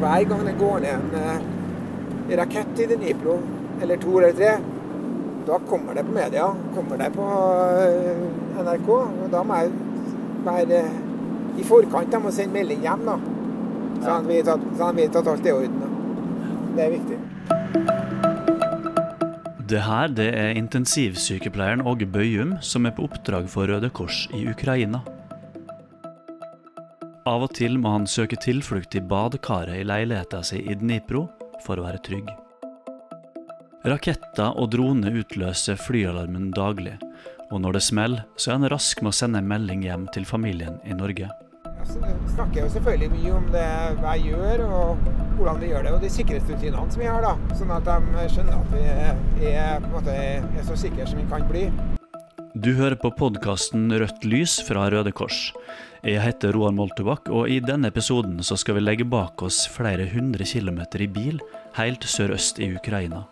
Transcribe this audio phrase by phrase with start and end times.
[0.00, 3.38] hver gang det går ned en eh, rakett i Dnipro,
[3.82, 4.56] eller to eller tre,
[5.46, 7.26] da kommer det på media, kommer det på
[7.80, 8.88] eh, NRK.
[8.88, 9.70] og Da må jeg
[10.44, 10.82] være
[11.56, 12.12] i forkant.
[12.12, 13.16] Jeg må sende melding hjem, da.
[14.02, 15.80] Så han vet at, vi han vet at alt er i orden.
[15.80, 15.88] da.
[16.76, 17.18] Det er viktig.
[19.66, 24.44] Det her det er intensivsykepleieren Åge Bøyum som er på oppdrag for Røde Kors i
[24.50, 25.00] Ukraina.
[27.26, 31.24] Av og til må han søke tilflukt i badekaret i leiligheta si i Dnipro
[31.64, 32.28] for å være trygg.
[33.86, 36.94] Raketter og droner utløser flyalarmen daglig,
[37.50, 40.26] og når det smeller, så er han rask med å sende en melding hjem til
[40.28, 41.32] familien i Norge.
[41.86, 45.92] Vi jeg snakker jo selvfølgelig mye om det jeg gjør, og hvordan vi gjør det,
[45.96, 47.26] og de sikkerhetsrutinene som vi har.
[47.26, 48.72] da, Sånn at de skjønner at
[49.40, 51.66] vi er, måte, er så sikre som vi kan bli.
[52.56, 55.50] Du hører på podkasten Rødt lys fra Røde Kors.
[56.00, 60.06] Jeg heter Roar Moltebakk, og i denne episoden så skal vi legge bak oss flere
[60.08, 61.42] hundre kilometer i bil
[61.76, 63.26] helt sørøst i Ukraina.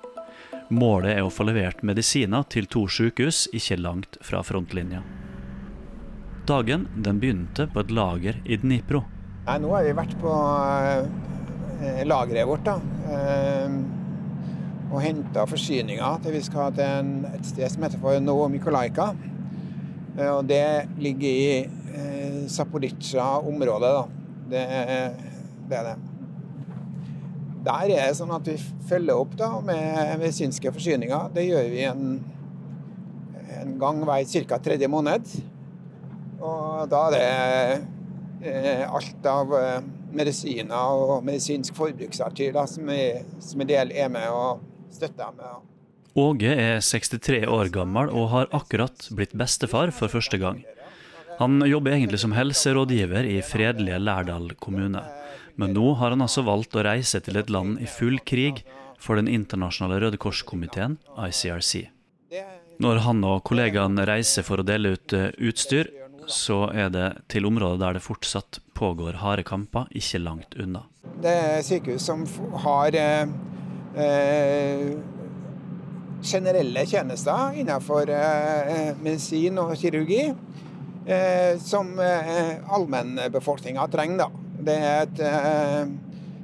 [0.68, 5.00] Målet er å få levert medisiner til to sykehus ikke langt fra frontlinja.
[6.44, 9.06] Dagen den begynte på et lager i Dnipro.
[9.48, 10.36] Nei, nå har vi vært på
[11.80, 12.76] eh, lageret vårt da,
[13.08, 13.80] eh,
[14.94, 19.12] og henta forsyninger til vi skal til en, et sted som heter for Novo Mikolaika.
[20.18, 21.58] og det ligger i
[21.94, 23.90] eh, Zaporizjzja-området.
[23.94, 24.04] da.
[24.50, 24.66] Det,
[25.68, 25.96] det er det.
[27.64, 31.30] Der er det sånn at vi følger opp da med medisinske forsyninger.
[31.34, 32.20] Det gjør vi en,
[33.60, 34.58] en gang hver ca.
[34.58, 35.32] tredje måned.
[36.44, 39.80] Og da er det eh, alt av eh,
[40.14, 42.92] medisiner og medisinsk forbruksartikler som,
[43.40, 44.62] som en del er med og
[44.96, 45.70] støtter med.
[46.14, 50.62] Åge er 63 år gammel og har akkurat blitt bestefar for første gang.
[51.40, 55.02] Han jobber egentlig som helserådgiver i fredelige Lærdal kommune.
[55.58, 58.62] Men nå har han altså valgt å reise til et land i full krig
[59.02, 61.88] for Den internasjonale Røde Kors-komiteen, ICRC.
[62.82, 65.90] Når han og kollegaene reiser for å dele ut eh, utstyr,
[66.26, 70.86] så er det til områder der det fortsatt pågår harde kamper, ikke langt unna.
[71.22, 72.24] Det er sykehus som
[72.64, 73.30] har eh,
[76.24, 80.32] generelle tjenester innenfor eh, medisin og kirurgi,
[81.06, 84.24] eh, som eh, allmennbefolkninga trenger.
[84.24, 84.30] Da.
[84.64, 85.82] Det, er et, eh,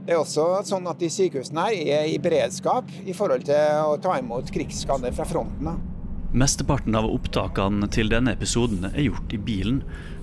[0.04, 3.96] det er også sånn at de sykehusene her er i beredskap i forhold til å
[4.02, 5.72] ta imot krigsskader fra fronten.
[6.30, 9.80] Mesteparten av opptakene til denne episoden er gjort i bilen,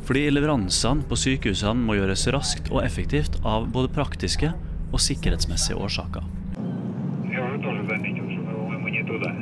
[0.07, 4.53] fordi leveransene på sykehusene må gjøres raskt og effektivt av både praktiske
[4.94, 6.23] og sikkerhetsmessige årsaker
[9.07, 9.34] nettopp det.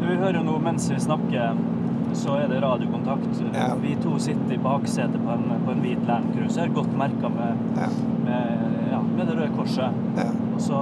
[0.00, 1.56] Du hører nå mens vi snakker,
[2.14, 3.42] så er det radiokontakt.
[3.54, 3.74] Ja.
[3.82, 7.88] Vi to sitter i baksetet på, på, en hvit Land godt merka med, ja.
[8.24, 10.02] med, ja, med, det røde korset.
[10.54, 10.80] Og så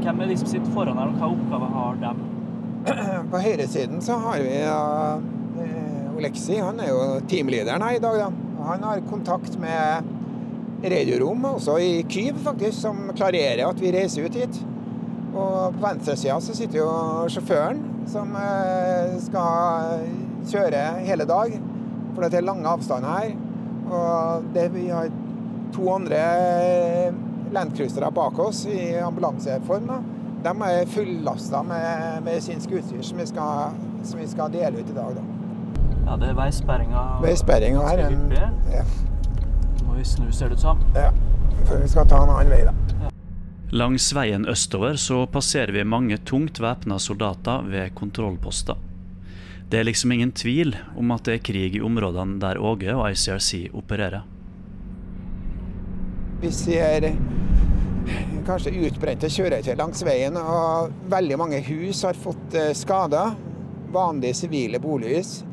[0.00, 2.10] Hvem er de som sitter foran her, og hva oppgave har de?
[3.28, 5.20] På høyresiden så har vi uh,
[5.60, 6.54] eh, Oleksi.
[6.56, 8.30] Han er jo teamlederen her i dag, da.
[8.64, 10.08] Han har kontakt med
[10.80, 14.62] radiorom, også i Kyiv, faktisk, som klarerer at vi reiser ut hit.
[15.30, 16.90] Og på venstresida så sitter jo
[17.30, 20.00] sjåføren, som eh, skal
[20.50, 21.54] kjøre hele dag.
[22.14, 23.34] For det er lange avstander her.
[23.90, 25.10] Og det, vi har
[25.74, 26.22] to andre
[27.54, 29.86] landcruisere bak oss i ambulanseform.
[29.90, 30.00] da.
[30.40, 34.96] De er fullasta med medisinsk utstyr som vi, skal, som vi skal dele ut i
[34.96, 35.14] dag.
[35.14, 35.26] da.
[36.06, 37.04] Ja, det er veisperringa.
[37.22, 38.32] Veisperringa her er en
[38.72, 38.82] ja,
[39.86, 40.80] Må vi snu, ser det ut som.
[40.94, 41.10] ja,
[41.66, 43.09] for vi skal ta en annen vei, da.
[43.70, 48.74] Langs veien østover så passerer vi mange tungt væpna soldater ved kontrollposter.
[49.70, 53.04] Det er liksom ingen tvil om at det er krig i områdene der Åge og
[53.12, 54.24] ICRC opererer.
[56.40, 57.06] Vi ser
[58.48, 63.36] kanskje utbrente kjøretøy langs veien, og veldig mange hus har fått eh, skader.
[63.94, 65.44] Vanlige sivile bolighus.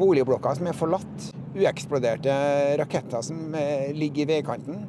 [0.00, 1.28] Boligblokker som er forlatt.
[1.58, 2.38] Ueksploderte
[2.80, 4.80] raketter som eh, ligger i veikanten.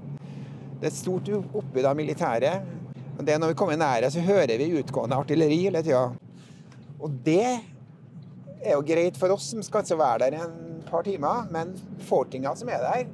[0.82, 2.56] Det er stort oppbud av militære.
[3.18, 6.08] Og det Når vi kommer nære, så hører vi utgående artilleri hele tida.
[7.00, 7.60] Og det
[8.62, 12.56] er jo greit for oss som skal være der i en par timer, men befolkninga
[12.56, 13.06] som er der,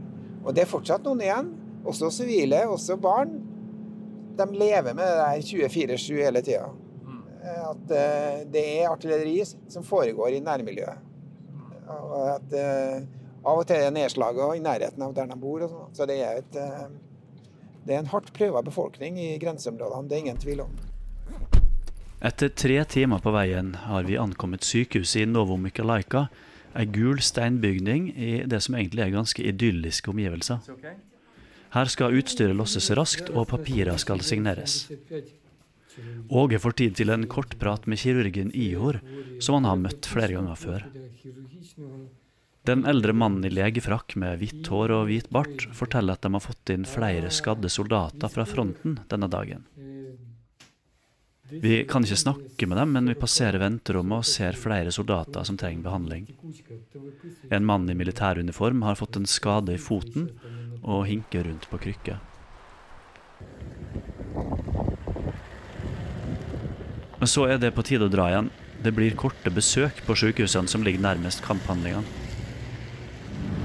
[0.43, 1.51] og det er fortsatt noen igjen,
[1.87, 3.33] også sivile, også barn,
[4.37, 6.67] de lever med det der 24-7 hele tida.
[7.47, 11.03] At eh, det er artilleri som foregår i nærmiljøet.
[11.87, 13.05] Og at eh,
[13.47, 15.63] av og til er det nedslag også i nærheten av der de bor.
[15.63, 15.93] Sånn.
[15.95, 16.87] så det er, et, eh,
[17.87, 20.77] det er en hardt prøva befolkning i grenseområdene, det er ingen tvil om.
[22.27, 26.27] Etter tre timer på veien har vi ankommet sykehuset i Novomykolaika,
[26.77, 30.59] ei gul steinbygning i det som egentlig er ganske idylliske omgivelser.
[31.73, 34.85] Her skal utstyret losses raskt, og papirer skal signeres.
[36.29, 38.99] Åge får tid til en kort prat med kirurgen Ihor,
[39.41, 40.85] som han har møtt flere ganger før.
[42.67, 46.43] Den eldre mannen i legefrakk med hvitt hår og hvit bart forteller at de har
[46.43, 49.63] fått inn flere skadde soldater fra fronten denne dagen.
[51.47, 55.55] Vi kan ikke snakke med dem, men vi passerer venterommet og ser flere soldater som
[55.55, 56.27] trenger behandling.
[57.47, 60.27] En mann i militæruniform har fått en skade i foten
[60.83, 62.19] og hinker rundt på krykke.
[67.17, 68.51] Men så er det på tide å dra igjen.
[68.83, 72.26] Det blir korte besøk på sykehusene som ligger nærmest kamphandlingene.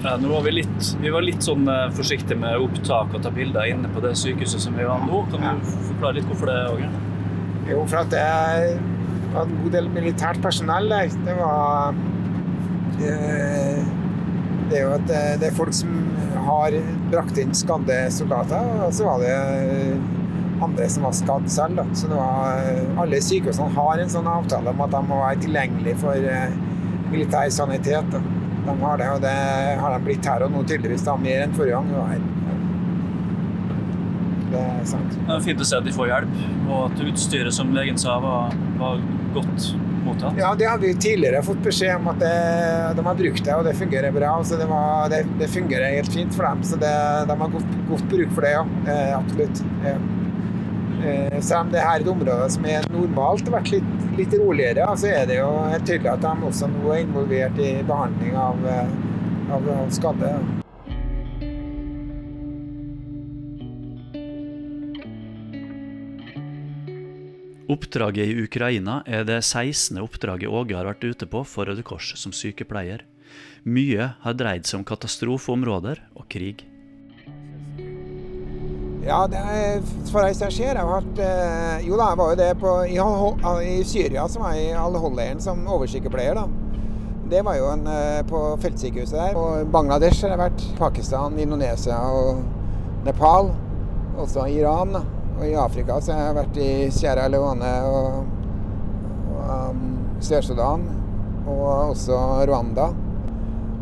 [0.03, 3.31] Ja, nå var vi, litt, vi var litt sånn eh, forsiktige med opptak og ta
[3.35, 5.21] bilder inne på det sykehuset som vi var nå.
[5.31, 6.89] Kan du forklare litt hvorfor det, Åge?
[7.71, 8.25] Jo, for at det
[9.33, 11.15] var en god del militært personell der.
[11.29, 11.95] Det var
[12.99, 13.79] eh,
[14.73, 15.95] Det er jo at det, det er folk som
[16.49, 16.75] har
[17.13, 19.39] brakt inn skadde soldater, og så var det
[20.63, 21.79] andre som var skadd selv.
[21.79, 21.87] Da.
[21.95, 22.75] Så det var,
[23.05, 26.63] alle sykehusene har en sånn avtale om at de må være tilgjengelige for eh,
[27.15, 28.17] militær sanitet.
[28.17, 28.32] Da.
[28.63, 29.35] De har det, og det
[29.81, 32.21] har de blitt her og nå tydeligvis da, mer enn forrige gang.
[34.53, 35.17] Det er sant.
[35.17, 36.37] Det er fint å se at de får hjelp,
[36.69, 39.03] og at utstyret som legen sa var, var
[39.35, 39.71] godt
[40.05, 40.39] mottatt.
[40.39, 42.33] Ja, det har vi tidligere fått beskjed om at det,
[42.99, 44.33] de har brukt det, og det fungerer bra.
[44.45, 46.63] Så det, var, det, det fungerer helt fint for dem.
[46.69, 46.97] Så det,
[47.31, 48.67] de har godt, godt bruk for det, ja.
[49.19, 49.65] Absolutt.
[51.03, 54.87] Eh, selv om det her er et område som er normalt vært litt, litt roligere,
[54.95, 55.51] så er det jo
[55.83, 58.93] tydelig at de også nå er involvert i behandling av, eh,
[59.57, 60.31] av, av skadde.
[67.73, 69.99] Oppdraget i Ukraina er det 16.
[70.05, 73.03] oppdraget Åge har vært ute på for Røde Kors som sykepleier.
[73.65, 76.63] Mye har dreid seg om katastrofeområder og krig.
[79.03, 79.81] Ja, det er,
[80.13, 82.99] for jeg ser, har vært eh, Jo da, jeg var jo det på, i,
[83.67, 86.39] i Syria, som er i Al-Hol-leiren som oversykepleier.
[86.39, 86.45] da.
[87.33, 89.39] Det var jo en, eh, på feltsykehuset der.
[89.39, 90.67] Og Bangladesh har jeg vært.
[90.79, 92.45] Pakistan, Indonesia og
[93.03, 93.51] Nepal.
[94.23, 94.95] Også Iran.
[94.95, 95.03] da.
[95.41, 98.23] Og i Afrika så har jeg vært i Sierra Leone og,
[99.33, 99.83] og um,
[100.21, 100.87] Sør-Sudan.
[101.49, 102.93] Og også Rwanda.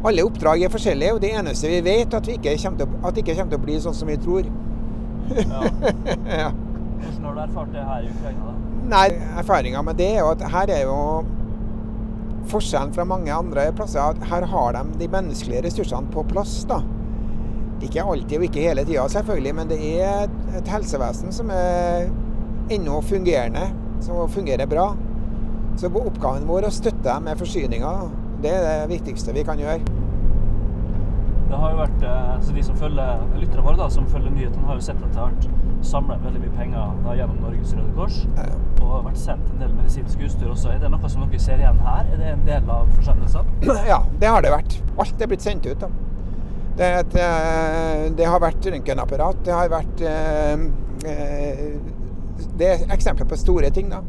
[0.07, 3.37] Alle oppdrag er forskjellige, og det eneste vi vet, at, kommer til, at det ikke
[3.37, 4.49] kommer til å bli sånn som vi tror.
[5.37, 5.63] Ja.
[6.45, 6.51] ja.
[7.01, 8.47] Hvordan har du erfart det her i Ukraina?
[8.47, 8.71] da?
[8.91, 10.97] Nei, erfaringa med det er jo at her er jo
[12.51, 16.65] forskjellen fra mange andre plasser at her har de de menneskelige ressursene på plass.
[16.69, 16.81] da.
[17.81, 20.27] Ikke alltid og ikke hele tida, selvfølgelig, men det er
[20.59, 22.11] et helsevesen som er
[22.71, 23.71] ennå fungerende,
[24.05, 24.91] som fungerer bra.
[25.81, 28.11] Så oppgaven vår er å støtte dem med forsyninger.
[28.43, 30.00] Det er det viktigste vi kan gjøre.
[31.51, 34.67] Det har jo vært, eh, så De som følger lytterne våre, da, som følger nyhetene,
[34.69, 35.49] har jo sett at det har vært
[35.91, 38.21] samla veldig mye penger da, gjennom Norges Røde Kors.
[38.37, 38.45] Ja.
[38.81, 40.71] Og har vært sendt en del medisinsk utstyr også.
[40.75, 42.07] Er det noe som dere ser igjen her?
[42.07, 43.59] Er det en del av forsendelsene?
[43.91, 44.79] Ja, det har det vært.
[45.03, 45.83] Alt er blitt sendt ut.
[45.83, 45.91] da.
[46.81, 50.63] Det, et, eh, det har vært røntgenapparat, det har vært eh,
[51.11, 51.65] eh,
[52.57, 54.01] Det er eksempler på store ting, da.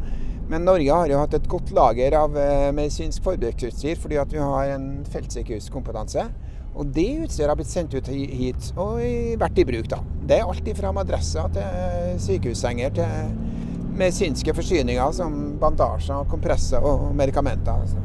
[0.52, 2.36] Men Norge har jo hatt et godt lager av
[2.76, 6.26] medisinsk forbruksutstyr fordi at vi har en feltsykehuskompetanse.
[6.72, 9.02] Og det utstyret har blitt sendt ut hit og
[9.42, 10.00] vært i bruk, da.
[10.28, 13.34] Det er alt fra madrasser til sykehussenger til
[13.98, 17.84] medisinske forsyninger som bandasjer, kompresser og medikamenter.
[17.84, 18.00] Altså.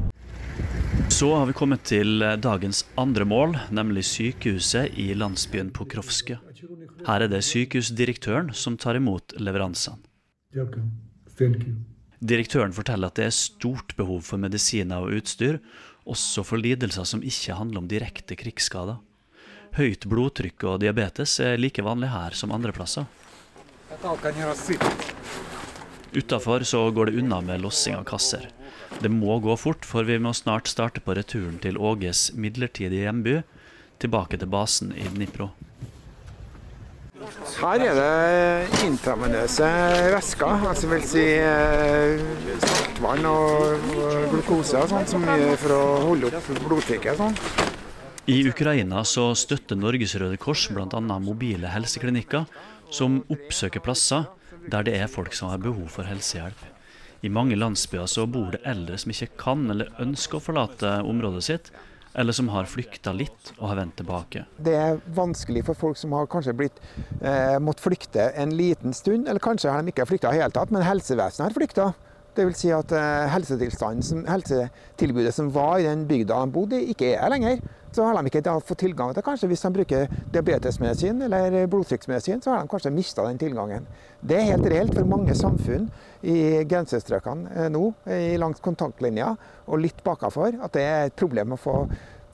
[1.12, 6.38] Så har vi kommet til eh, dagens andre mål, nemlig sykehuset i landsbyen Pokrovske.
[7.06, 10.02] Her er det sykehusdirektøren som tar imot leveransene.
[12.26, 15.60] Direktøren forteller at det er stort behov for medisiner og utstyr,
[16.06, 19.00] også for lidelser som ikke handler om direkte krigsskader.
[19.76, 23.04] Høyt blodtrykk og diabetes er like vanlig her som andre plasser.
[26.16, 26.64] Utafor
[26.96, 28.48] går det unna med lossing av kasser.
[29.02, 33.42] Det må gå fort, for vi må snart starte på returen til Åges midlertidige hjemby,
[34.00, 35.50] tilbake til basen i Dnipro.
[37.56, 39.68] Her er det intravenøse
[40.14, 41.24] væsker, altså vil si
[42.96, 43.82] saltvann og,
[44.32, 45.10] glukose og sånt,
[45.60, 47.34] for å holde opp blodtrykket sånn.
[48.26, 51.00] I Ukraina så støtter Norges Røde Kors bl.a.
[51.20, 52.46] mobile helseklinikker
[52.90, 54.24] som oppsøker plasser
[54.66, 56.58] der det er folk som har behov for helsehjelp.
[57.22, 61.44] I mange landsbyer så bor det eldre som ikke kan eller ønsker å forlate området
[61.44, 61.70] sitt,
[62.16, 64.46] eller som har flykta litt og har vendt tilbake.
[64.56, 66.80] Det er vanskelig for folk som har kanskje blitt,
[67.20, 70.72] eh, måttet flykte en liten stund, eller kanskje har de ikke flykta i hele tatt,
[70.72, 71.92] men helsevesenet har flykta.
[72.36, 77.24] Vil si at eh, helsetilbudet som var i den bygda de bodde i, ikke er
[77.24, 77.60] her lenger.
[77.96, 82.52] så har de ikke fått tilgang til kanskje hvis de bruker diabetesmedisin eller blodtrykksmedisin, så
[82.52, 83.86] har de kanskje mista den tilgangen.
[84.20, 85.88] Det er helt reelt for mange samfunn
[86.22, 87.88] i grensestrøkene eh, nå,
[88.36, 89.32] langs kontaktlinja
[89.66, 91.78] og litt bakafor, at det er et problem å få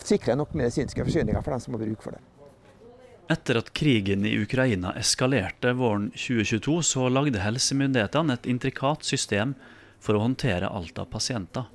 [0.03, 2.23] sikre nok medisinske forsyninger for dem som har bruk for det.
[3.31, 9.55] Etter at krigen i Ukraina eskalerte våren 2022, så lagde helsemyndighetene et intrikat system
[10.03, 11.69] for å håndtere alt av pasienter.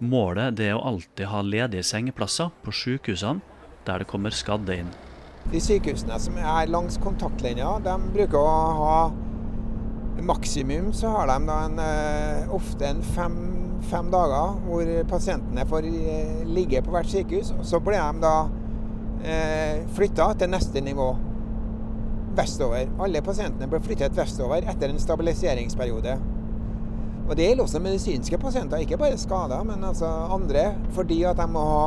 [0.00, 3.44] Målet er å alltid ha ledige sengeplasser på sykehusene
[3.84, 4.92] der det kommer skadde inn.
[5.52, 8.96] De sykehusene som er langs kontaktlinja, de bruker å ha
[10.20, 13.36] maksimum så har de en, eh, ofte en fem,
[13.90, 17.52] fem dager hvor pasientene får eh, ligge på hvert sykehus.
[17.58, 18.34] og Så blir de da
[19.24, 21.08] eh, flytta til neste nivå
[22.36, 22.88] vestover.
[23.00, 26.18] Alle pasientene blir flyttet vestover etter en stabiliseringsperiode.
[27.30, 30.72] Og Det gjelder også medisinske pasienter, ikke bare skader, men altså andre.
[30.96, 31.84] Fordi at de må ha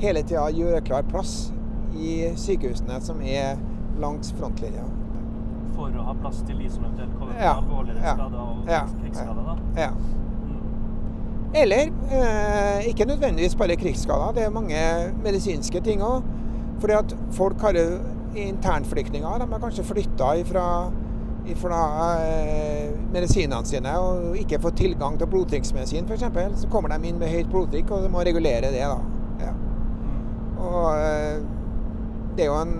[0.00, 1.50] hele tida gjøre klar plass
[1.92, 3.58] i sykehusene som er
[4.00, 4.86] langs frontlinja.
[5.76, 8.70] For å ha plass til de som eventuelt kommer med Ja, alvorligere ja, skader og
[8.72, 9.42] ja, krigsskader.
[9.50, 9.82] da.
[9.82, 9.90] Ja.
[10.48, 11.52] Mm.
[11.54, 14.80] Eller eh, ikke nødvendigvis bare krigsskader, det er mange
[15.24, 16.24] medisinske ting òg.
[16.80, 17.86] Fordi at folk har jo
[18.38, 19.38] internflyktninger.
[19.42, 20.64] De har kanskje flytta ifra,
[21.52, 21.80] ifra
[22.22, 26.24] eh, medisinene sine og ikke får tilgang til blodtrykksmedisin f.eks.
[26.62, 28.84] Så kommer de inn med høyt blodtrykk, og de må regulere det.
[28.84, 28.98] da.
[29.42, 29.52] Ja.
[30.58, 31.36] Og eh,
[32.36, 32.76] det er jo en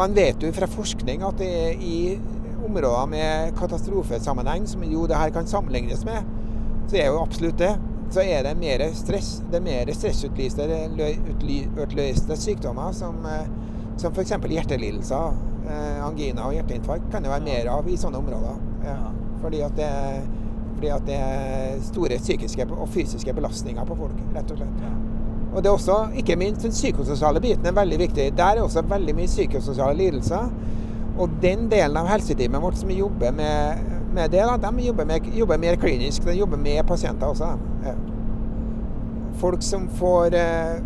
[0.00, 2.18] Man vet jo fra forskning at det er i
[2.64, 6.20] områder med katastrofesammenheng, som jo det her kan sammenlignes med,
[6.88, 7.74] så er jo absolutt det.
[8.10, 9.42] Så er det mer stress.
[9.50, 13.46] Det er mer stressutløste sykdommer, som, eh,
[14.00, 14.32] som f.eks.
[14.54, 15.49] hjertelidelser,
[16.04, 18.60] angina og hjerteinfarkt, kan det være mer av i sånne områder.
[18.86, 18.98] Ja.
[19.40, 19.90] Fordi, at det,
[20.74, 24.84] fordi at det er store psykiske og fysiske belastninger på folk, rett og slett.
[25.50, 28.28] Og det er også, ikke minst den psykososiale biten er veldig viktig.
[28.38, 30.52] Der er også veldig mye psykososiale lidelser.
[31.18, 33.82] Og den delen av helseteamet vårt som jobber med,
[34.14, 36.24] med det, da, de jobber, med, jobber mer klinisk.
[36.24, 37.50] De jobber med pasienter også.
[37.84, 37.96] Ja.
[39.40, 40.78] Folk som får eh,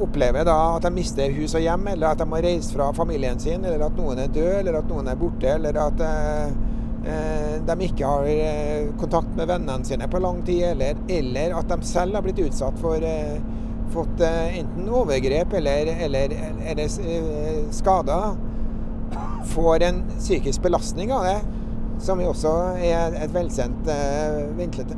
[0.00, 3.38] oppleve da at de mister hus og hjem, eller at de må reise fra familien
[3.40, 6.56] sin, eller at noen er død, eller at noen er borte, eller at eh,
[7.12, 11.70] eh, de ikke har eh, kontakt med vennene sine på lang tid, eller, eller at
[11.72, 13.08] de selv har blitt utsatt for
[13.94, 16.32] fått enten overgrep eller, eller,
[16.66, 18.34] eller skader,
[19.52, 21.38] får en psykisk belastning av det,
[22.02, 23.88] som jo også er et velkjent,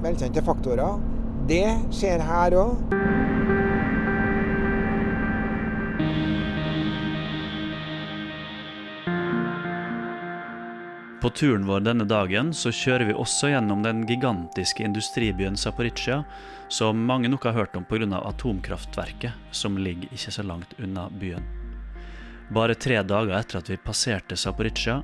[0.00, 0.98] velkjente faktorer.
[1.52, 1.66] Det
[2.00, 3.57] skjer her òg.
[11.28, 16.23] På turen vår denne dagen så kjører vi også gjennom den gigantiske industribyen Zaporizjzja,
[16.73, 18.06] som mange nok har hørt om pga.
[18.16, 21.44] atomkraftverket, som ligger ikke så langt unna byen.
[22.49, 25.02] Bare tre dager etter at vi passerte Zaporizjzja,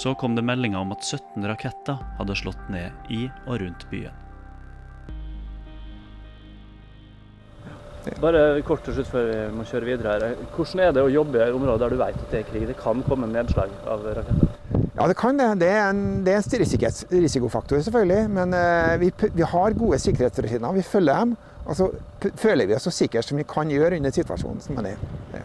[0.00, 4.16] så kom det meldinger om at 17 raketter hadde slått ned i og rundt byen.
[8.24, 10.44] Bare kort til slutt før vi må kjøre videre her.
[10.56, 12.70] Hvordan er det å jobbe i områder der du vet at det er krig?
[12.72, 14.55] Det kan komme nedslag av raketter.
[14.96, 15.48] Ja, det kan det.
[15.60, 18.30] Det er en, det er en risikofaktor, selvfølgelig.
[18.32, 20.72] Men eh, vi, vi har gode sikkerhetsrutiner.
[20.72, 21.34] Vi følger dem.
[21.66, 21.90] Og så
[22.38, 25.02] føler vi oss så sikre som vi kan gjøre under situasjonen som den er.
[25.34, 25.42] Ja.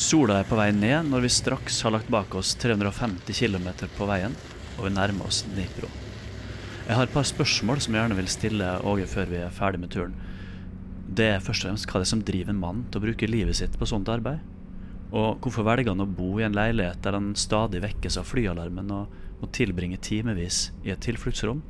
[0.00, 4.08] Sola er på vei ned når vi straks har lagt bak oss 350 km på
[4.08, 4.34] veien,
[4.76, 5.88] og vi nærmer oss Dnipro.
[6.86, 9.80] Jeg har et par spørsmål som jeg gjerne vil stille Åge før vi er ferdig
[9.82, 10.18] med turen.
[11.06, 13.30] Det er først og fremst hva det er som driver en mann til å bruke
[13.30, 14.55] livet sitt på sånt arbeid.
[15.12, 18.90] Og hvorfor velger han å bo i en leilighet der han stadig vekkes av flyalarmen
[18.94, 21.60] og må tilbringe timevis i et tilfluktsrom,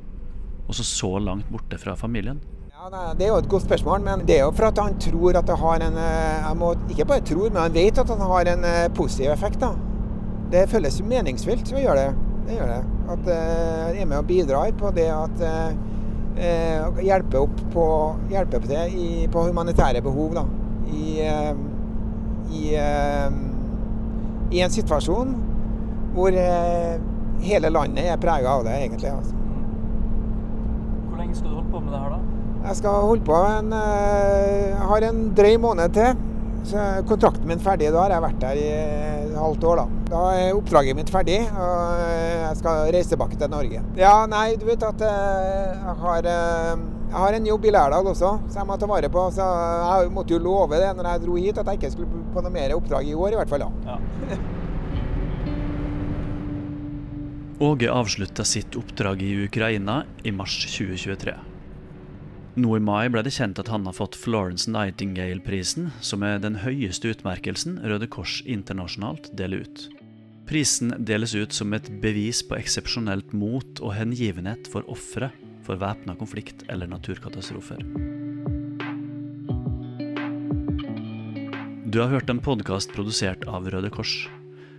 [0.67, 2.39] og så så langt borte fra familien?
[2.71, 5.37] Ja, Det er jo et godt spørsmål, men det er jo for at han tror
[5.37, 8.21] at det har en eh, jeg må, Ikke bare tror, men han vet at han
[8.21, 9.59] har en eh, positiv effekt.
[9.59, 9.73] da.
[10.51, 12.27] Det føles jo meningsfylt å gjøre det.
[12.47, 12.81] Det gjør det.
[13.11, 15.73] At han er med og bidrar på det at eh,
[16.37, 17.87] eh, Hjelpe opp på
[18.31, 20.45] Hjelpe til i, på humanitære behov, da.
[20.87, 21.51] I, eh,
[22.51, 23.37] i, eh,
[24.51, 25.33] I en situasjon
[26.15, 26.95] hvor eh,
[27.45, 29.11] hele landet er prega av det, egentlig.
[29.11, 29.35] altså.
[31.09, 32.23] Hvor lenge skal du holde på med det her, da?
[32.67, 36.25] Jeg skal holde på en eh, Jeg har en drøy måned til.
[36.67, 37.93] Så kontrakten min ferdig.
[37.93, 39.85] Da har jeg vært der i et halvt år, da.
[40.09, 43.83] Da er oppdraget mitt ferdig, og jeg skal reise tilbake til Norge.
[43.99, 46.27] Ja, nei, du vet at jeg har,
[47.07, 49.21] jeg har en jobb i Lærdal også, så jeg må ta vare på.
[49.31, 52.43] Så jeg måtte jo love det når jeg dro hit, at jeg ikke skulle på
[52.43, 53.63] noe mer oppdrag i år, i hvert fall.
[53.63, 53.69] da.
[53.95, 54.37] Ja.
[57.67, 61.33] Åge avslutta sitt oppdrag i Ukraina i mars 2023.
[62.57, 66.59] Nå i mai ble det kjent at han har fått Florence Nightingale-prisen, som er den
[66.61, 69.87] høyeste utmerkelsen Røde Kors internasjonalt deler ut.
[70.49, 75.31] Prisen deles ut som et bevis på eksepsjonelt mot og hengivenhet for ofre
[75.67, 77.83] for væpna konflikt eller naturkatastrofer.
[81.87, 84.15] Du har hørt en podkast produsert av Røde Kors.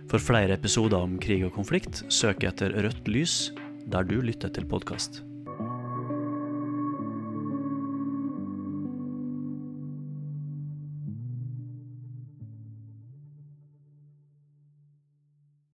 [0.09, 3.39] For flere episoder om krig og konflikt, søk etter Rødt lys
[3.89, 5.23] der du lytter til podkast.